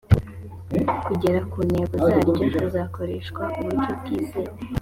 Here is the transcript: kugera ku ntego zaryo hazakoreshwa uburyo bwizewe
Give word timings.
kugera 1.05 1.39
ku 1.51 1.59
ntego 1.67 1.93
zaryo 2.05 2.33
hazakoreshwa 2.59 3.43
uburyo 3.61 3.91
bwizewe 3.99 4.55